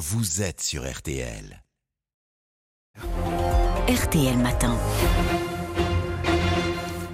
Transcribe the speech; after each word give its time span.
vous 0.00 0.40
êtes 0.40 0.62
sur 0.62 0.90
RTL. 0.90 1.62
RTL 3.86 4.38
Matin. 4.38 4.74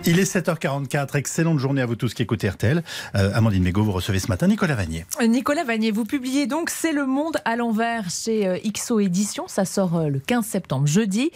Il 0.05 0.21
est 0.21 0.37
7h44. 0.37 1.17
Excellente 1.17 1.59
journée 1.59 1.83
à 1.83 1.87
vous 1.87 1.97
tous 1.97 2.15
qui 2.15 2.23
écoutez 2.23 2.49
RTL. 2.49 2.85
Euh, 3.17 3.33
Amandine 3.35 3.65
Mégo, 3.65 3.83
vous 3.83 3.91
recevez 3.91 4.21
ce 4.21 4.29
matin 4.29 4.47
Nicolas 4.47 4.77
Vanier. 4.77 5.05
Nicolas 5.21 5.65
Vanier, 5.65 5.91
vous 5.91 6.05
publiez 6.05 6.47
donc 6.47 6.71
C'est 6.71 6.93
le 6.93 7.07
monde 7.07 7.39
à 7.45 7.57
l'envers 7.57 8.09
chez 8.09 8.47
euh, 8.47 8.59
XO 8.65 9.01
Éditions. 9.01 9.49
Ça 9.49 9.65
sort 9.65 9.97
euh, 9.97 10.09
le 10.09 10.21
15 10.21 10.47
septembre, 10.47 10.87
jeudi. 10.87 11.33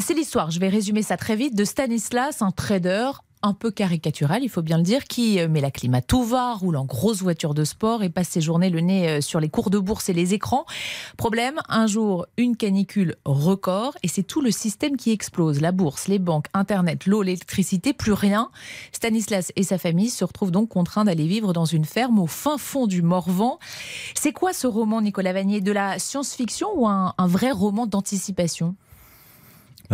C'est 0.00 0.12
l'histoire, 0.12 0.50
je 0.50 0.60
vais 0.60 0.68
résumer 0.68 1.00
ça 1.00 1.16
très 1.16 1.34
vite, 1.34 1.56
de 1.56 1.64
Stanislas, 1.64 2.42
un 2.42 2.50
trader 2.50 3.12
un 3.42 3.54
peu 3.54 3.70
caricatural, 3.70 4.42
il 4.42 4.48
faut 4.48 4.62
bien 4.62 4.76
le 4.76 4.82
dire, 4.82 5.04
qui 5.04 5.40
euh, 5.40 5.48
met 5.48 5.60
la 5.60 5.70
clim 5.70 5.98
tout 6.06 6.24
va, 6.24 6.54
roule 6.54 6.76
en 6.76 6.84
grosse 6.84 7.22
voiture 7.22 7.54
de 7.54 7.64
sport 7.64 8.02
et 8.02 8.10
passe 8.10 8.28
ses 8.28 8.40
journées 8.40 8.70
le 8.70 8.80
nez 8.80 9.08
euh, 9.08 9.20
sur 9.20 9.40
les 9.40 9.48
cours 9.48 9.70
de 9.70 9.78
bourse 9.78 10.08
et 10.08 10.12
les 10.12 10.34
écrans. 10.34 10.66
Problème, 11.16 11.60
un 11.68 11.86
jour, 11.86 12.26
une 12.36 12.56
canicule 12.56 13.16
record 13.24 13.94
et 14.02 14.08
c'est 14.08 14.22
tout 14.22 14.40
le 14.40 14.50
système 14.50 14.96
qui 14.96 15.10
explose. 15.10 15.60
La 15.60 15.72
bourse, 15.72 16.06
les 16.08 16.18
banques, 16.18 16.46
Internet, 16.52 17.06
l'eau, 17.06 17.22
l'électricité, 17.22 17.92
plus 17.92 18.12
rien. 18.12 18.50
Stanislas 18.92 19.52
et 19.56 19.62
sa 19.62 19.78
famille 19.78 20.10
se 20.10 20.24
retrouvent 20.24 20.50
donc 20.50 20.68
contraints 20.68 21.04
d'aller 21.04 21.26
vivre 21.26 21.52
dans 21.52 21.64
une 21.64 21.84
ferme 21.84 22.18
au 22.18 22.26
fin 22.26 22.58
fond 22.58 22.86
du 22.86 23.02
Morvan. 23.02 23.58
C'est 24.14 24.32
quoi 24.32 24.52
ce 24.52 24.66
roman, 24.66 25.00
Nicolas 25.00 25.32
Vanier? 25.32 25.60
De 25.60 25.72
la 25.72 25.98
science-fiction 25.98 26.68
ou 26.74 26.86
un 26.86 27.14
vrai 27.18 27.50
roman 27.50 27.86
d'anticipation? 27.86 28.74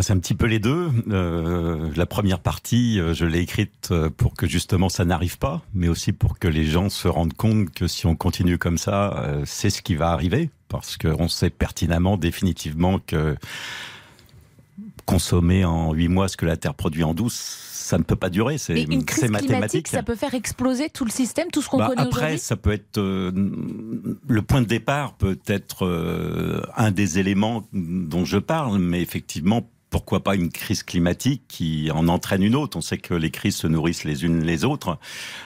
C'est 0.02 0.12
un 0.12 0.18
petit 0.18 0.34
peu 0.34 0.46
les 0.46 0.59
deux. 0.59 0.91
Euh, 1.09 1.91
la 1.96 2.06
première 2.06 2.41
partie, 2.41 3.00
euh, 3.00 3.14
je 3.14 3.24
l'ai 3.24 3.41
écrite 3.41 3.88
euh, 3.91 4.10
pour 4.10 4.34
que 4.34 4.46
justement 4.46 4.88
ça 4.88 5.04
n'arrive 5.04 5.38
pas, 5.38 5.62
mais 5.74 5.88
aussi 5.88 6.12
pour 6.12 6.38
que 6.38 6.48
les 6.48 6.64
gens 6.64 6.91
se 6.91 7.09
rendent 7.09 7.32
compte 7.32 7.70
que 7.70 7.87
si 7.87 8.06
on 8.06 8.14
continue 8.14 8.59
comme 8.59 8.78
ça, 8.78 9.40
c'est 9.46 9.70
ce 9.70 9.80
qui 9.80 9.95
va 9.95 10.10
arriver, 10.10 10.51
parce 10.68 10.96
qu'on 10.98 11.28
sait 11.28 11.51
pertinemment, 11.51 12.16
définitivement 12.16 12.98
que 12.98 13.37
consommer 15.06 15.65
en 15.65 15.93
huit 15.93 16.09
mois 16.09 16.28
ce 16.28 16.37
que 16.37 16.45
la 16.45 16.56
Terre 16.56 16.74
produit 16.74 17.04
en 17.04 17.15
12, 17.15 17.32
ça 17.32 17.96
ne 17.96 18.02
peut 18.02 18.16
pas 18.16 18.28
durer. 18.28 18.59
C'est 18.59 18.74
mathématique. 19.28 19.88
Ça 19.88 20.02
peut 20.02 20.16
faire 20.16 20.34
exploser 20.34 20.90
tout 20.90 21.04
le 21.04 21.10
système, 21.10 21.49
tout 21.51 21.62
ce 21.62 21.68
qu'on 21.68 21.78
bah, 21.78 21.87
connaît 21.87 22.02
aujourd'hui. 22.02 22.23
Après, 22.23 22.38
ça 22.38 22.56
peut 22.56 22.73
être 22.73 22.99
le 22.99 24.43
point 24.43 24.60
de 24.60 24.66
départ, 24.66 25.15
peut 25.15 25.38
être 25.46 26.66
un 26.76 26.90
des 26.90 27.18
éléments 27.18 27.66
dont 27.73 28.24
je 28.24 28.38
parle, 28.38 28.78
mais 28.78 29.01
effectivement 29.01 29.66
pourquoi 29.97 30.23
pas 30.23 30.35
une 30.35 30.51
crise 30.51 30.83
climatique 30.83 31.45
qui 31.49 31.91
en 31.91 32.07
entraîne 32.09 32.43
une 32.43 32.55
autre? 32.55 32.77
On 32.77 32.83
sait 32.83 32.99
que 32.99 33.15
les 33.15 33.30
crises 33.30 33.57
se 33.57 33.66
nourrissent 33.66 34.05
les 34.05 34.27
unes 34.27 34.43
les 34.43 34.63
autres. 34.63 34.99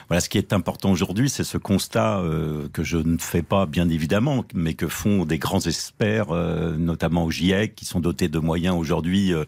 Voilà, 0.09 0.19
ce 0.19 0.27
qui 0.27 0.37
est 0.37 0.51
important 0.51 0.91
aujourd'hui, 0.91 1.29
c'est 1.29 1.45
ce 1.45 1.57
constat 1.57 2.19
euh, 2.19 2.67
que 2.73 2.83
je 2.83 2.97
ne 2.97 3.17
fais 3.17 3.43
pas, 3.43 3.65
bien 3.65 3.87
évidemment, 3.87 4.43
mais 4.53 4.73
que 4.73 4.89
font 4.89 5.23
des 5.23 5.37
grands 5.37 5.61
experts, 5.61 6.31
euh, 6.31 6.75
notamment 6.75 7.23
au 7.23 7.31
GIEC, 7.31 7.75
qui 7.75 7.85
sont 7.85 8.01
dotés 8.01 8.27
de 8.27 8.39
moyens 8.39 8.75
aujourd'hui, 8.75 9.33
euh, 9.33 9.45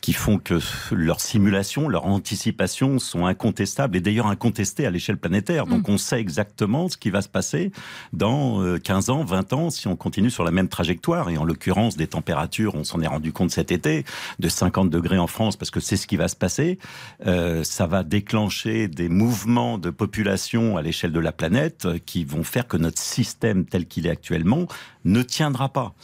qui 0.00 0.12
font 0.12 0.38
que 0.38 0.60
leurs 0.92 1.20
simulations, 1.20 1.88
leurs 1.88 2.06
anticipations 2.06 3.00
sont 3.00 3.26
incontestables 3.26 3.96
et 3.96 4.00
d'ailleurs 4.00 4.28
incontestées 4.28 4.86
à 4.86 4.90
l'échelle 4.90 5.18
planétaire. 5.18 5.66
Donc 5.66 5.88
mm. 5.88 5.92
on 5.92 5.98
sait 5.98 6.20
exactement 6.20 6.88
ce 6.88 6.96
qui 6.96 7.10
va 7.10 7.20
se 7.20 7.28
passer 7.28 7.72
dans 8.12 8.78
15 8.78 9.10
ans, 9.10 9.24
20 9.24 9.52
ans, 9.54 9.70
si 9.70 9.88
on 9.88 9.96
continue 9.96 10.30
sur 10.30 10.44
la 10.44 10.52
même 10.52 10.68
trajectoire. 10.68 11.30
Et 11.30 11.36
en 11.36 11.44
l'occurrence, 11.44 11.96
des 11.96 12.06
températures, 12.06 12.76
on 12.76 12.84
s'en 12.84 13.00
est 13.00 13.08
rendu 13.08 13.32
compte 13.32 13.50
cet 13.50 13.72
été, 13.72 14.04
de 14.38 14.48
50 14.48 14.90
degrés 14.90 15.18
en 15.18 15.26
France, 15.26 15.56
parce 15.56 15.70
que 15.70 15.80
c'est 15.80 15.96
ce 15.96 16.06
qui 16.06 16.16
va 16.16 16.28
se 16.28 16.36
passer, 16.36 16.78
euh, 17.26 17.64
ça 17.64 17.86
va 17.86 18.02
déclencher 18.02 18.88
des 18.88 19.08
mouvements 19.08 19.78
de 19.78 19.90
population 19.90 20.76
à 20.76 20.82
l'échelle 20.82 21.12
de 21.12 21.20
la 21.20 21.32
planète 21.32 21.88
qui 22.04 22.24
vont 22.24 22.44
faire 22.44 22.66
que 22.66 22.76
notre 22.76 23.00
système 23.00 23.64
tel 23.64 23.86
qu'il 23.86 24.06
est 24.06 24.10
actuellement 24.10 24.66
ne 25.04 25.22
tiendra 25.22 25.68
pas. 25.68 25.94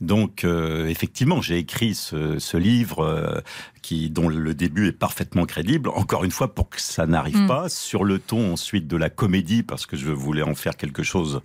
Donc, 0.00 0.44
euh, 0.44 0.88
effectivement, 0.88 1.40
j'ai 1.40 1.58
écrit 1.58 1.94
ce, 1.94 2.56
livre 2.56 3.00
euh, 3.00 3.40
qui, 3.86 4.10
dont 4.10 4.28
le 4.28 4.52
début 4.52 4.88
est 4.88 4.92
parfaitement 4.92 5.46
crédible. 5.46 5.90
Encore 5.90 6.24
une 6.24 6.32
fois, 6.32 6.52
pour 6.52 6.68
que 6.68 6.80
ça 6.80 7.06
n'arrive 7.06 7.42
mm. 7.42 7.46
pas, 7.46 7.68
sur 7.68 8.02
le 8.02 8.18
ton 8.18 8.52
ensuite 8.52 8.88
de 8.88 8.96
la 8.96 9.10
comédie, 9.10 9.62
parce 9.62 9.86
que 9.86 9.96
je 9.96 10.10
voulais 10.10 10.42
en 10.42 10.56
faire 10.56 10.76
quelque 10.76 11.04
chose, 11.04 11.40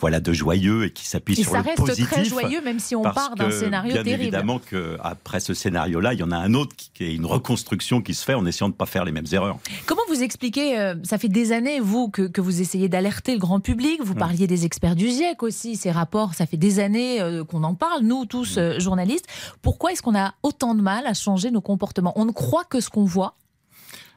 voilà, 0.00 0.18
de 0.18 0.32
joyeux 0.32 0.86
et 0.86 0.90
qui 0.90 1.06
s'appuie 1.06 1.36
sur 1.36 1.54
le 1.54 1.62
positif. 1.76 2.10
Ça 2.10 2.16
reste 2.16 2.32
très 2.32 2.42
joyeux, 2.42 2.60
même 2.62 2.80
si 2.80 2.96
on 2.96 3.02
part 3.02 3.36
d'un 3.36 3.52
scénario 3.52 3.92
bien 3.92 4.02
terrible. 4.02 4.22
Évidemment 4.22 4.58
que 4.58 4.96
après 5.04 5.38
ce 5.38 5.54
scénario-là, 5.54 6.14
il 6.14 6.18
y 6.18 6.24
en 6.24 6.32
a 6.32 6.36
un 6.36 6.54
autre 6.54 6.74
qui 6.74 7.04
est 7.04 7.14
une 7.14 7.26
reconstruction 7.26 8.02
qui 8.02 8.14
se 8.14 8.24
fait 8.24 8.34
en 8.34 8.44
essayant 8.44 8.68
de 8.68 8.74
ne 8.74 8.76
pas 8.76 8.86
faire 8.86 9.04
les 9.04 9.12
mêmes 9.12 9.28
erreurs. 9.30 9.58
Comment 9.86 10.02
vous 10.14 10.22
expliquez 10.22 10.78
euh, 10.78 10.94
Ça 11.02 11.18
fait 11.18 11.28
des 11.28 11.52
années, 11.52 11.80
vous, 11.80 12.08
que, 12.08 12.22
que 12.22 12.40
vous 12.40 12.60
essayez 12.60 12.88
d'alerter 12.88 13.32
le 13.32 13.38
grand 13.38 13.60
public. 13.60 14.00
Vous 14.02 14.14
mm. 14.14 14.18
parliez 14.18 14.46
des 14.46 14.64
experts 14.64 14.96
du 14.96 15.08
GIEC 15.08 15.42
aussi. 15.42 15.76
Ces 15.76 15.90
rapports, 15.90 16.34
ça 16.34 16.46
fait 16.46 16.56
des 16.56 16.78
années 16.80 17.20
qu'on 17.48 17.64
en 17.64 17.74
parle 17.74 18.02
nous 18.02 18.24
tous 18.24 18.56
mm. 18.56 18.60
euh, 18.60 18.80
journalistes. 18.80 19.26
Pourquoi 19.62 19.92
est-ce 19.92 20.02
qu'on 20.02 20.16
a 20.16 20.34
autant 20.42 20.74
de 20.74 20.82
mal 20.82 21.06
à 21.06 21.14
changer 21.14 21.50
nos 21.50 21.60
comportements? 21.60 22.12
On 22.16 22.24
ne 22.24 22.32
croit 22.32 22.64
que 22.64 22.80
ce 22.80 22.90
qu'on 22.90 23.04
voit? 23.04 23.36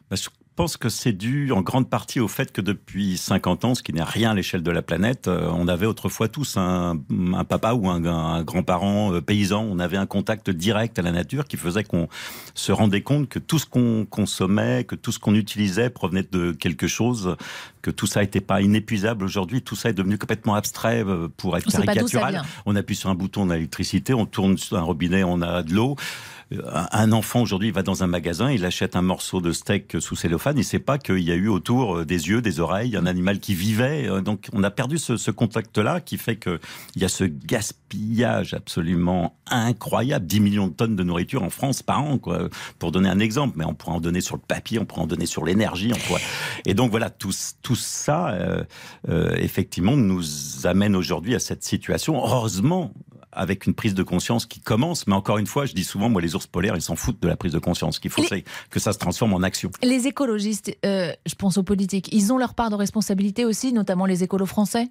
Bah, 0.10 0.16
pense 0.58 0.76
que 0.76 0.90
c'est 0.90 1.14
dû 1.14 1.52
en 1.52 1.62
grande 1.62 1.88
partie 1.88 2.20
au 2.20 2.28
fait 2.28 2.52
que 2.52 2.62
depuis 2.62 3.16
50 3.16 3.64
ans, 3.64 3.76
ce 3.76 3.84
qui 3.84 3.94
n'est 3.94 4.04
rien 4.04 4.32
à 4.32 4.34
l'échelle 4.34 4.64
de 4.64 4.72
la 4.72 4.82
planète, 4.82 5.28
euh, 5.28 5.50
on 5.54 5.68
avait 5.68 5.86
autrefois 5.86 6.30
tous 6.30 6.58
un, 6.58 7.00
papa 7.48 7.74
ou 7.74 7.88
un, 7.88 8.44
grand-parent 8.44 9.14
euh, 9.14 9.22
paysan. 9.22 9.64
On 9.64 9.78
avait 9.78 9.98
un 9.98 10.08
contact 10.08 10.50
direct 10.50 10.98
à 10.98 11.04
la 11.04 11.12
nature 11.12 11.46
qui 11.46 11.58
faisait 11.58 11.84
qu'on 11.84 12.10
se 12.56 12.72
rendait 12.72 13.04
compte 13.04 13.30
que 13.30 13.38
tout 13.38 13.60
ce 13.60 13.68
qu'on 13.68 14.08
consommait, 14.10 14.84
que 14.84 14.96
tout 14.96 15.12
ce 15.12 15.20
qu'on 15.20 15.36
utilisait 15.36 15.92
provenait 15.92 16.26
de 16.32 16.52
quelque 16.54 16.88
chose, 16.88 17.38
que 17.88 17.92
tout 17.92 18.06
ça 18.06 18.20
n'était 18.20 18.42
pas 18.42 18.62
inépuisable. 18.62 19.24
Aujourd'hui, 19.24 19.62
tout 19.62 19.78
ça 19.78 19.90
est 19.90 19.94
devenu 19.94 20.18
complètement 20.18 20.56
abstrait 20.56 21.06
euh, 21.06 21.30
pour 21.38 21.56
être 21.56 21.72
caricatural. 21.72 22.42
On 22.66 22.76
appuie 22.76 22.98
sur 22.98 23.10
un 23.10 23.16
bouton, 23.16 23.44
on 23.44 23.50
a 23.50 23.56
l'électricité, 23.56 24.14
on 24.14 24.26
tourne 24.26 24.58
sur 24.58 24.76
un 24.76 24.82
robinet, 24.82 25.24
on 25.24 25.42
a 25.42 25.64
de 25.64 25.74
l'eau 25.74 25.96
un 26.92 27.12
enfant 27.12 27.42
aujourd'hui 27.42 27.72
va 27.72 27.84
dans 27.84 28.04
un 28.04 28.08
magasin, 28.08 28.52
il 28.52 28.64
achète 28.66 28.96
un 28.96 29.02
morceau 29.02 29.42
de 29.42 29.52
steak 29.52 29.98
sous 30.00 30.16
cellophane, 30.16 30.56
il 30.56 30.60
ne 30.60 30.66
sait 30.66 30.80
pas 30.80 30.98
qu'il 30.98 31.20
y 31.20 31.32
a 31.32 31.36
eu 31.36 31.50
autour 31.50 31.98
euh, 31.98 32.06
des 32.06 32.30
yeux, 32.30 32.42
des 32.42 32.60
oreilles, 32.60 32.96
un 32.96 33.06
animal 33.06 33.40
qui 33.40 33.54
vivait. 33.54 34.08
Euh, 34.08 34.22
donc 34.22 34.48
on 34.54 34.64
a 34.64 34.72
perdu 34.72 34.98
ce, 34.98 35.32
contact-là 35.32 36.00
qui 36.00 36.18
fait 36.18 36.38
qu'il 36.38 36.60
y 36.96 37.04
a 37.04 37.10
ce 37.10 37.26
gaspillage 37.26 38.54
absolument 38.54 39.36
incroyable, 39.48 40.26
10 40.26 40.40
millions 40.40 40.68
de 40.68 40.74
tonnes 40.74 40.96
de 40.96 41.04
nourriture 41.04 41.44
en 41.44 41.50
France 41.50 41.84
par 41.84 42.02
an, 42.02 42.18
quoi, 42.18 42.48
pour 42.80 42.92
donner 42.92 43.10
un 43.10 43.20
exemple. 43.20 43.56
Mais 43.58 43.66
on 43.66 43.74
pourrait 43.74 43.98
en 43.98 44.02
donner 44.02 44.22
sur 44.22 44.36
le 44.36 44.42
papier, 44.42 44.80
on 44.80 44.86
pourrait 44.86 45.02
en 45.02 45.08
donner 45.08 45.26
sur 45.26 45.44
l'énergie. 45.44 45.92
Et 46.66 46.74
donc 46.74 46.92
voilà, 46.92 47.10
tout, 47.10 47.34
tout 47.62 47.76
ça, 47.78 48.30
euh, 49.08 49.32
effectivement, 49.36 49.96
nous 49.96 50.24
amène 50.66 50.96
aujourd'hui 50.96 51.36
à 51.36 51.40
cette 51.40 51.64
situation. 51.64 52.18
Heureusement, 52.18 52.94
avec 53.32 53.68
une 53.68 53.74
prise 53.74 53.94
de 53.94 54.04
conscience 54.04 54.46
qui 54.46 54.60
commence. 54.60 55.08
Mais 55.08 55.14
encore 55.14 55.38
une 55.38 55.46
fois, 55.48 55.66
je 55.66 55.74
dis 55.74 55.84
souvent, 55.84 56.10
moi, 56.10 56.22
les 56.22 56.36
ours 56.36 56.48
polaires, 56.48 56.76
ils 56.76 56.82
s'en 56.82 56.96
foutent 56.96 57.22
de 57.22 57.28
la 57.28 57.38
prise 57.38 57.54
de 57.54 57.60
conscience. 57.60 57.96
Ce 57.96 58.00
qu'il 58.00 58.12
faut, 58.12 58.24
c'est 58.28 58.44
que 58.70 58.80
ça 58.80 58.94
se 58.94 58.98
transforme 58.98 59.34
en 59.34 59.44
action. 59.44 59.72
Les 59.84 60.08
écologistes, 60.08 60.76
euh, 60.86 61.12
je 61.26 61.36
pense 61.36 61.58
aux 61.58 61.64
politiques, 61.64 62.10
ils 62.12 62.34
ont 62.34 62.38
leur 62.38 62.56
part 62.56 62.70
de 62.70 62.76
responsabilité 62.76 63.46
aussi, 63.46 63.74
notamment 63.74 64.06
les 64.06 64.24
écolos 64.24 64.46
français 64.46 64.90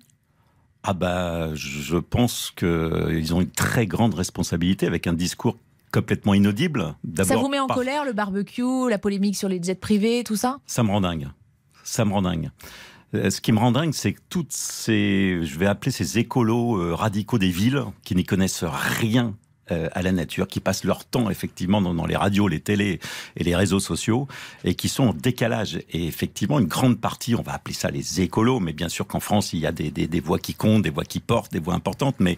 ah 0.89 0.93
bah, 0.93 1.53
je 1.55 1.97
pense 1.97 2.53
qu'ils 2.55 3.35
ont 3.35 3.41
une 3.41 3.51
très 3.51 3.89
grande 3.89 4.15
responsabilité 4.15 4.87
avec 4.87 5.09
un 5.09 5.15
discours 5.15 5.59
complètement 5.93 6.33
inaudible. 6.33 6.95
Ça 7.25 7.37
vous 7.37 7.49
met 7.49 7.59
en 7.59 7.67
colère 7.67 8.05
le 8.05 8.13
barbecue, 8.13 8.89
la 8.89 8.99
polémique 8.99 9.37
sur 9.37 9.49
les 9.49 9.61
jets 9.61 9.75
privés, 9.75 10.23
tout 10.25 10.37
ça? 10.37 10.59
Ça 10.65 10.85
me 10.85 10.91
rend 10.91 11.01
dingue. 11.01 11.27
Ça 11.87 12.05
me 12.05 12.13
rend 12.13 12.23
dingue. 12.23 12.51
Euh, 13.15 13.31
ce 13.31 13.41
qui 13.41 13.53
me 13.53 13.59
rend 13.59 13.71
dingue, 13.71 13.95
c'est 13.95 14.13
que 14.13 14.21
toutes 14.29 14.53
ces, 14.53 15.39
je 15.43 15.59
vais 15.59 15.67
appeler 15.67 15.93
ces 15.93 16.19
écolos 16.19 16.77
euh, 16.77 16.95
radicaux 16.95 17.39
des 17.39 17.51
villes, 17.51 17.83
qui 18.05 18.17
n'y 18.17 18.25
connaissent 18.25 18.65
rien 18.65 19.35
euh, 19.71 19.89
à 19.93 20.03
la 20.03 20.11
nature, 20.11 20.49
qui 20.49 20.59
passent 20.59 20.83
leur 20.83 21.05
temps 21.05 21.31
effectivement 21.31 21.81
dans, 21.81 22.07
les 22.07 22.17
radios, 22.17 22.49
les 22.49 22.59
télés 22.59 22.99
et 23.37 23.45
les 23.45 23.55
réseaux 23.55 23.79
sociaux, 23.79 24.27
et 24.65 24.75
qui 24.75 24.89
sont 24.89 25.05
en 25.05 25.13
décalage. 25.13 25.81
Et 25.91 26.09
effectivement, 26.09 26.59
une 26.59 26.67
grande 26.67 27.01
partie, 27.01 27.37
on 27.37 27.43
va 27.43 27.53
appeler 27.53 27.75
ça 27.75 27.91
les 27.91 28.21
écolos, 28.21 28.59
mais 28.59 28.73
bien 28.73 28.89
sûr 28.89 29.07
qu'en 29.07 29.21
France, 29.21 29.53
il 29.53 29.61
y 29.61 29.67
a 29.67 29.73
des, 29.73 30.21
voix 30.21 30.41
qui 30.41 30.55
comptent, 30.55 30.83
des 30.83 30.91
voix 30.91 31.05
qui 31.05 31.21
portent, 31.21 31.53
des 31.53 31.61
voix 31.61 31.75
importantes, 31.75 32.17
mais 32.19 32.37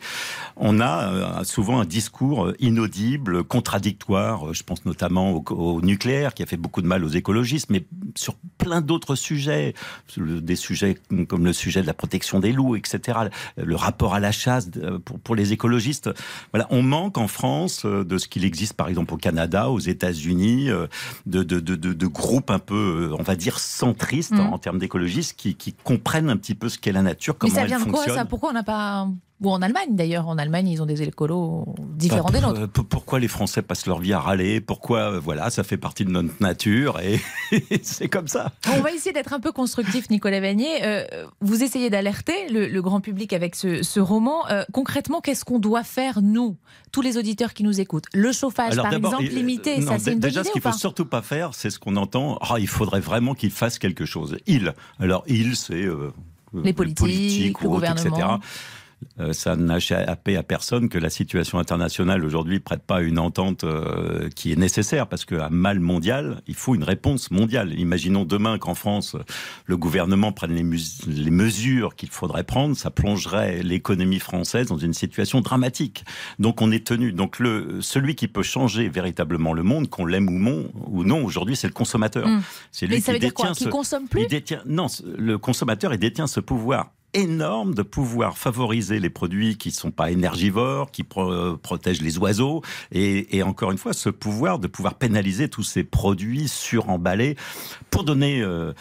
on 0.57 0.81
a 0.81 1.43
souvent 1.45 1.81
un 1.81 1.87
discours 1.87 2.53
inaudible, 2.61 3.45
contradictoire. 3.45 4.53
Je 4.53 4.63
pense 4.63 4.85
notamment 4.85 5.33
au, 5.33 5.81
nucléaire, 5.81 6.35
qui 6.35 6.43
a 6.43 6.47
fait 6.47 6.57
beaucoup 6.57 6.83
de 6.83 6.87
mal 6.87 7.05
aux 7.05 7.09
écologistes, 7.09 7.69
mais 7.71 7.85
sur 8.15 8.37
plein 8.59 8.81
d'autres 8.81 9.15
sujets, 9.15 9.75
des 10.17 10.57
sujets 10.57 10.99
comme 11.29 11.45
le 11.45 11.53
sujet 11.53 11.83
de 11.83 11.87
la 11.87 11.95
protection 11.95 12.41
des 12.41 12.53
loups, 12.53 12.77
etc., 12.77 13.19
le 13.57 13.77
rapport 13.77 14.15
à 14.15 14.21
la 14.21 14.33
chasse 14.33 14.69
pour, 15.05 15.19
pour 15.21 15.35
les 15.35 15.53
écologistes. 15.53 16.11
Voilà, 16.53 16.67
on 16.71 16.83
manque 16.83 17.19
en 17.19 17.29
France 17.29 17.85
euh, 17.85 18.05
de 18.05 18.19
ce 18.19 18.29
qu'il 18.29 18.45
existe 18.45 18.75
par 18.75 18.89
exemple 18.89 19.15
au 19.15 19.17
Canada, 19.17 19.71
aux 19.71 19.79
États-Unis, 19.79 20.71
euh, 20.71 20.87
de, 21.27 21.43
de, 21.43 21.61
de, 21.61 21.77
de, 21.77 22.07
groupes 22.07 22.51
un 22.51 22.59
peu, 22.59 23.11
euh, 23.11 23.17
on 23.19 23.23
va 23.23 23.37
dire, 23.37 23.59
centristes 23.59 24.33
mm. 24.33 24.41
en, 24.41 24.59
termes 24.59 24.79
d'écologistes 24.79 25.35
qui, 25.37 25.55
qui, 25.55 25.73
comprennent 25.73 26.31
un 26.31 26.37
petit 26.37 26.55
peu 26.55 26.69
ce 26.69 26.79
qu'est 26.79 26.93
la 26.93 27.03
nature, 27.03 27.37
comment 27.37 27.53
Mais 27.53 27.61
ça 27.61 27.67
vient 27.67 27.81
de 27.81 27.91
quoi 27.91 28.07
ça? 28.07 28.25
Pourquoi 28.25 28.51
on 28.51 28.55
n'a 28.55 28.63
pas 28.63 29.09
Ou 29.41 29.51
en 29.51 29.63
Allemagne 29.63 29.95
d'ailleurs. 29.95 30.27
En 30.27 30.37
Allemagne, 30.37 30.69
ils 30.69 30.83
ont 30.83 30.87
des 30.87 31.03
écolos 31.03 31.65
différents 31.79 32.31
des 32.31 32.41
nôtres. 32.41 32.67
Pourquoi 32.69 33.21
les 33.21 33.29
Français 33.29 33.63
passent 33.63 33.87
leur 33.87 34.01
vie 34.01 34.13
à 34.13 34.19
râler? 34.19 34.61
Pourquoi, 34.61 35.13
euh, 35.13 35.21
voilà, 35.21 35.51
ça 35.51 35.63
fait 35.63 35.77
partie 35.77 36.05
de 36.05 36.11
notre 36.11 36.35
nature 36.41 36.99
et 37.01 37.21
c'est 37.83 38.09
comme 38.09 38.27
ça. 38.27 38.53
On 38.73 38.81
va 38.81 38.91
essayer 38.91 39.13
d'être 39.13 39.33
un 39.33 39.39
peu 39.39 39.53
constructif, 39.53 40.11
Nicolas 40.11 40.41
Vanier. 40.41 40.81
Euh, 40.83 41.05
vous 41.41 41.63
essayez 41.63 41.89
d'alerter 41.89 42.49
le, 42.51 42.81
grand 42.81 43.01
public 43.01 43.33
avec 43.33 43.55
ce, 43.55 44.01
roman. 44.01 44.49
Euh, 44.51 44.65
concrètement, 44.73 45.21
qu'est-ce 45.21 45.45
qu'on 45.45 45.59
doit 45.59 45.85
faire, 45.85 46.21
nous, 46.21 46.57
tous 46.91 47.03
les 47.03 47.17
auditeurs 47.17 47.55
qui 47.55 47.63
nous 47.63 47.81
écoutent? 47.81 48.07
Le 48.13 48.33
chauffage, 48.33 48.77
par 48.77 48.93
exemple, 48.93 49.23
limité, 49.23 49.81
ça 49.83 49.99
c'est 49.99 50.13
une 50.13 50.19
Déjà, 50.19 50.43
ce 50.43 50.51
qu'il 50.51 50.63
ne 50.65 50.71
faut 50.71 50.77
surtout 50.77 51.07
pas 51.07 51.23
faire, 51.23 51.55
c'est 51.55 51.71
ce 51.71 51.79
qu'on 51.79 51.97
entend. 51.97 52.39
Ah, 52.41 52.57
il 52.59 52.67
faudrait 52.67 53.01
vraiment 53.01 53.35
qu'il 53.35 53.51
fasse 53.51 53.79
quelque 53.79 54.05
chose. 54.05 54.37
Il. 54.47 54.75
Alors, 54.99 55.23
il, 55.29 55.57
c'est. 55.57 55.87
les 56.55 56.73
politiques, 56.73 57.61
le 57.61 57.69
gouvernement. 57.69 58.17
etc. 58.17 58.27
Euh, 59.21 59.33
ça 59.33 59.57
n'a 59.57 59.79
échappé 59.79 60.37
à 60.37 60.43
personne 60.43 60.89
que 60.89 60.99
la 60.99 61.11
situation 61.11 61.59
internationale 61.59 62.25
aujourd'hui 62.25 62.61
prête 62.61 62.83
pas 62.83 63.03
une 63.03 63.19
entente 63.19 63.65
euh, 63.65 64.29
qui 64.35 64.53
est 64.53 64.57
nécessaire 64.57 65.07
parce 65.07 65.25
qu'à 65.25 65.49
mal 65.51 65.81
mondial, 65.81 66.41
il 66.47 66.55
faut 66.55 66.75
une 66.75 66.85
réponse 66.85 67.31
mondiale. 67.31 67.79
Imaginons 67.79 68.25
demain 68.25 68.59
qu'en 68.59 68.75
France, 68.75 69.17
le 69.67 69.77
gouvernement 69.77 70.33
prenne 70.33 70.55
les, 70.55 71.31
mesures 71.31 71.97
qu'il 71.97 72.11
faudrait 72.11 72.45
prendre, 72.45 72.77
ça 72.77 72.91
plongerait 72.91 73.63
l'économie 73.63 74.19
française 74.19 74.69
dans 74.69 74.79
une 74.79 74.95
situation 74.95 75.41
dramatique. 75.41 76.05
Donc 76.39 76.63
on 76.63 76.71
est 76.71 76.87
tenu. 76.87 77.13
Donc 77.13 77.39
le, 77.39 77.81
celui 77.81 78.15
qui 78.15 78.29
peut 78.29 78.43
changer 78.43 78.89
véritablement 78.89 79.53
le 79.53 79.63
monde, 79.63 79.89
qu'on 79.89 80.07
l'aime 80.07 80.29
ou 80.29 80.39
non, 80.39 80.71
ou 80.87 81.05
non 81.05 81.25
aujourd'hui, 81.25 81.57
c'est 81.57 81.67
le 81.67 81.73
consommateur. 81.73 82.27
Mmh. 82.27 82.43
C'est 82.73 82.87
lui 82.87 82.97
Mais 82.97 83.01
ça 83.01 83.13
veut 83.13 83.19
dire 83.19 83.35
quoi? 83.35 83.53
Qui 83.53 83.69
consomme 83.69 84.09
plus? 84.09 84.27
Non, 84.67 84.87
le 85.17 85.39
consommateur, 85.39 85.93
il 85.93 85.99
détient 85.99 86.27
ce 86.27 86.41
pouvoir 86.41 86.91
énorme 87.15 87.75
de 87.75 87.83
pouvoir 87.83 88.37
favoriser 88.37 89.01
les 89.01 89.11
produits 89.11 89.57
qui 89.57 89.69
ne 89.69 89.75
sont 89.75 89.91
pas 89.91 90.11
énergivores, 90.11 90.91
qui 90.91 91.05
protègent 91.05 92.03
les 92.03 92.19
oiseaux, 92.19 92.63
et, 92.93 93.43
encore 93.43 93.73
une 93.73 93.79
fois, 93.79 93.93
ce 93.93 94.11
pouvoir 94.11 94.59
de 94.59 94.67
pouvoir 94.67 94.95
pénaliser 94.95 95.49
tous 95.49 95.63
ces 95.63 95.85
produits 95.85 96.49
suremballés. 96.49 97.37
Pour 97.91 98.05
donner 98.05 98.43
euh, 98.43 98.73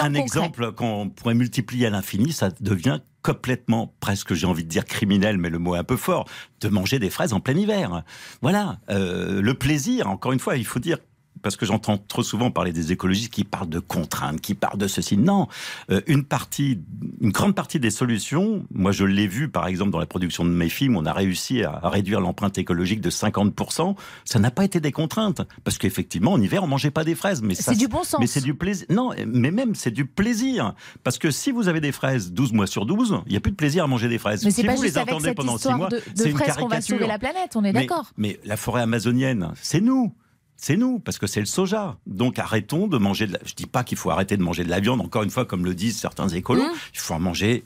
un, 0.00 0.14
exemple 0.14 0.72
qu'on 0.72 1.10
pourrait 1.10 1.34
multiplier 1.34 1.86
à 1.86 1.90
l'infini, 1.90 2.32
ça 2.32 2.50
devient 2.60 3.00
complètement, 3.22 3.94
presque 4.00 4.34
j'ai 4.34 4.46
envie 4.46 4.64
de 4.64 4.68
dire 4.68 4.84
criminel, 4.84 5.38
mais 5.38 5.50
le 5.50 5.58
mot 5.58 5.74
est 5.74 5.78
un 5.78 5.84
peu 5.84 5.96
fort, 5.96 6.26
de 6.60 6.68
manger 6.68 6.98
des 6.98 7.10
fraises 7.10 7.32
en 7.32 7.40
plein 7.40 7.56
hiver. 7.56 8.02
Voilà, 8.42 8.78
euh, 8.90 9.40
le 9.40 9.54
plaisir, 9.54 10.08
encore 10.08 10.32
une 10.32 10.40
fois, 10.40 10.56
il 10.56 10.66
faut 10.66 10.78
dire 10.78 10.98
parce 11.44 11.56
que 11.56 11.66
j'entends 11.66 11.98
trop 11.98 12.22
souvent 12.22 12.50
parler 12.50 12.72
des 12.72 12.90
écologistes 12.90 13.30
qui 13.30 13.44
parlent 13.44 13.68
de 13.68 13.78
contraintes, 13.78 14.40
qui 14.40 14.54
parlent 14.54 14.78
de 14.78 14.88
ceci. 14.88 15.18
Non, 15.18 15.46
euh, 15.90 16.00
une 16.06 16.24
partie, 16.24 16.80
une 17.20 17.32
grande 17.32 17.54
partie 17.54 17.78
des 17.78 17.90
solutions, 17.90 18.64
moi 18.72 18.92
je 18.92 19.04
l'ai 19.04 19.26
vu 19.26 19.50
par 19.50 19.66
exemple 19.66 19.90
dans 19.90 19.98
la 19.98 20.06
production 20.06 20.46
de 20.46 20.50
mes 20.50 20.70
films, 20.70 20.96
on 20.96 21.04
a 21.04 21.12
réussi 21.12 21.62
à 21.62 21.80
réduire 21.84 22.20
l'empreinte 22.20 22.56
écologique 22.56 23.02
de 23.02 23.10
50%. 23.10 23.94
Ça 24.24 24.38
n'a 24.38 24.50
pas 24.50 24.64
été 24.64 24.80
des 24.80 24.90
contraintes, 24.90 25.42
parce 25.64 25.76
qu'effectivement 25.76 26.32
en 26.32 26.40
hiver 26.40 26.64
on 26.64 26.66
mangeait 26.66 26.90
pas 26.90 27.04
des 27.04 27.14
fraises, 27.14 27.42
mais 27.42 27.54
c'est 27.54 27.76
du 27.76 27.88
bon 27.88 28.04
sens. 28.04 28.20
Mais 28.20 28.26
c'est 28.26 28.40
du 28.40 28.54
plaisir. 28.54 28.86
Non, 28.88 29.10
mais 29.26 29.50
même 29.50 29.74
c'est 29.74 29.90
du 29.90 30.06
plaisir, 30.06 30.72
parce 31.02 31.18
que 31.18 31.30
si 31.30 31.52
vous 31.52 31.68
avez 31.68 31.82
des 31.82 31.92
fraises 31.92 32.32
12 32.32 32.54
mois 32.54 32.66
sur 32.66 32.86
12, 32.86 33.20
il 33.26 33.32
n'y 33.32 33.36
a 33.36 33.40
plus 33.40 33.52
de 33.52 33.56
plaisir 33.56 33.84
à 33.84 33.86
manger 33.86 34.08
des 34.08 34.18
fraises. 34.18 34.42
Mais 34.46 34.50
si 34.50 34.64
pas 34.64 34.74
vous 34.74 34.82
les 34.82 34.96
attendez 34.96 35.34
pendant 35.34 35.58
6 35.58 35.68
mois, 35.74 35.90
c'est 36.14 36.30
une 36.30 36.38
caricature. 36.38 36.68
va 36.68 36.80
sauver 36.80 37.06
la 37.06 37.18
planète, 37.18 37.54
on 37.54 37.64
est 37.64 37.74
d'accord. 37.74 38.06
Mais 38.16 38.40
la 38.46 38.56
forêt 38.56 38.80
amazonienne, 38.80 39.52
c'est 39.60 39.82
nous 39.82 40.14
c'est 40.56 40.76
nous, 40.76 40.98
parce 40.98 41.18
que 41.18 41.26
c'est 41.26 41.40
le 41.40 41.46
soja. 41.46 41.96
Donc 42.06 42.38
arrêtons 42.38 42.86
de 42.86 42.98
manger 42.98 43.26
de 43.26 43.34
la... 43.34 43.38
Je 43.44 43.54
dis 43.54 43.66
pas 43.66 43.84
qu'il 43.84 43.98
faut 43.98 44.10
arrêter 44.10 44.36
de 44.36 44.42
manger 44.42 44.64
de 44.64 44.70
la 44.70 44.80
viande, 44.80 45.00
encore 45.00 45.22
une 45.22 45.30
fois, 45.30 45.44
comme 45.44 45.64
le 45.64 45.74
disent 45.74 45.98
certains 45.98 46.28
écolos, 46.28 46.62
mmh. 46.62 46.76
il 46.94 47.00
faut 47.00 47.14
en 47.14 47.20
manger 47.20 47.64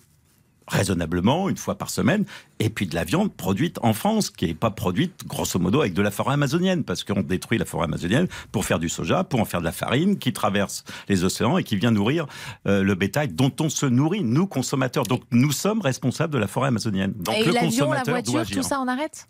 raisonnablement, 0.68 1.48
une 1.48 1.56
fois 1.56 1.76
par 1.76 1.90
semaine, 1.90 2.24
et 2.58 2.70
puis 2.70 2.86
de 2.86 2.94
la 2.94 3.04
viande 3.04 3.32
produite 3.32 3.78
en 3.82 3.92
France, 3.92 4.30
qui 4.30 4.46
n'est 4.46 4.54
pas 4.54 4.70
produite, 4.70 5.26
grosso 5.26 5.58
modo, 5.58 5.80
avec 5.80 5.94
de 5.94 6.02
la 6.02 6.10
forêt 6.10 6.34
amazonienne, 6.34 6.84
parce 6.84 7.04
qu'on 7.04 7.22
détruit 7.22 7.58
la 7.58 7.64
forêt 7.64 7.84
amazonienne 7.84 8.28
pour 8.52 8.64
faire 8.64 8.78
du 8.78 8.88
soja, 8.88 9.24
pour 9.24 9.40
en 9.40 9.44
faire 9.44 9.60
de 9.60 9.64
la 9.64 9.72
farine, 9.72 10.18
qui 10.18 10.32
traverse 10.32 10.84
les 11.08 11.24
océans 11.24 11.58
et 11.58 11.64
qui 11.64 11.76
vient 11.76 11.90
nourrir 11.90 12.26
euh, 12.66 12.82
le 12.82 12.94
bétail 12.94 13.28
dont 13.28 13.52
on 13.60 13.68
se 13.68 13.86
nourrit, 13.86 14.22
nous, 14.22 14.46
consommateurs. 14.46 15.04
Donc 15.04 15.22
nous 15.30 15.52
sommes 15.52 15.80
responsables 15.80 16.32
de 16.32 16.38
la 16.38 16.46
forêt 16.46 16.68
amazonienne. 16.68 17.12
Donc 17.16 17.36
et 17.36 17.50
l'avion, 17.50 17.92
la 17.92 18.02
voiture, 18.02 18.46
tout 18.46 18.62
ça, 18.62 18.80
on 18.80 18.88
arrête? 18.88 19.26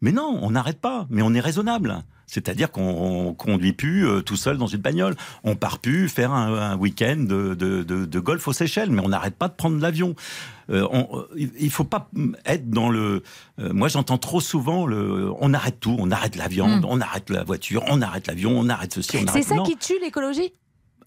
Mais 0.00 0.12
non, 0.12 0.38
on 0.42 0.50
n'arrête 0.50 0.80
pas, 0.80 1.06
mais 1.10 1.22
on 1.22 1.34
est 1.34 1.40
raisonnable. 1.40 2.02
C'est-à-dire 2.28 2.70
qu'on 2.70 3.34
conduit 3.36 3.72
plus 3.72 4.06
euh, 4.06 4.20
tout 4.20 4.36
seul 4.36 4.58
dans 4.58 4.66
une 4.66 4.80
bagnole. 4.80 5.16
On 5.44 5.56
part 5.56 5.78
plus 5.78 6.10
faire 6.10 6.32
un, 6.32 6.76
week-end 6.76 7.16
de, 7.18 8.18
golf 8.20 8.46
aux 8.46 8.52
Seychelles, 8.52 8.90
mais 8.90 9.00
on 9.00 9.08
n'arrête 9.08 9.34
pas 9.34 9.48
de 9.48 9.54
prendre 9.54 9.80
l'avion. 9.80 10.14
Euh, 10.70 10.86
euh, 10.92 11.22
il 11.34 11.64
ne 11.64 11.70
faut 11.70 11.84
pas 11.84 12.10
être 12.44 12.68
dans 12.68 12.90
le. 12.90 13.22
moi, 13.56 13.88
j'entends 13.88 14.18
trop 14.18 14.40
souvent 14.40 14.86
le. 14.86 15.32
On 15.40 15.54
arrête 15.54 15.80
tout, 15.80 15.96
on 15.98 16.10
arrête 16.10 16.36
la 16.36 16.48
viande, 16.48 16.82
hmm. 16.82 16.88
on 16.88 17.00
arrête 17.00 17.30
la 17.30 17.42
voiture, 17.42 17.82
on 17.88 18.02
arrête 18.02 18.26
l'avion, 18.26 18.52
on 18.58 18.68
arrête 18.68 18.92
ceci, 18.92 19.16
on 19.16 19.26
arrête. 19.26 19.42
C'est 19.42 19.54
ça 19.54 19.62
qui 19.62 19.76
tue 19.76 19.98
l'écologie? 20.02 20.52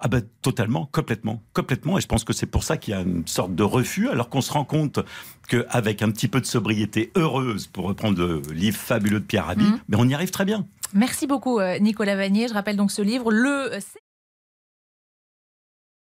Ah 0.02 0.08
ben 0.08 0.24
totalement, 0.42 0.90
complètement, 0.92 1.44
complètement. 1.54 1.98
Et 1.98 2.02
je 2.02 2.08
pense 2.08 2.24
que 2.24 2.34
c'est 2.34 2.48
pour 2.48 2.64
ça 2.64 2.78
qu'il 2.78 2.94
y 2.94 2.98
a 2.98 3.02
une 3.02 3.28
sorte 3.28 3.54
de 3.54 3.64
refus, 3.64 4.10
alors 4.10 4.30
qu'on 4.30 4.42
se 4.42 4.52
rend 4.52 4.66
compte 4.66 5.00
qu'avec 5.48 6.02
un 6.02 6.10
petit 6.10 6.28
peu 6.28 6.42
de 6.42 6.46
sobriété 6.46 7.12
heureuse, 7.16 7.68
pour 7.68 7.86
reprendre 7.86 8.20
le 8.20 8.42
livre 8.52 8.78
fabuleux 8.78 9.20
de 9.20 9.26
Pierre 9.26 9.46
Rabhi, 9.46 9.64
hmm. 9.64 9.80
mais 9.88 9.98
on 10.00 10.08
y 10.08 10.14
arrive 10.14 10.32
très 10.32 10.46
bien. 10.46 10.66
Merci 10.94 11.28
beaucoup, 11.28 11.60
euh, 11.60 11.78
Nicolas 11.80 12.16
Vanier. 12.16 12.48
Je 12.48 12.54
rappelle 12.54 12.78
donc 12.78 12.92
ce 12.92 13.02
livre, 13.02 13.32
Le 13.32 13.70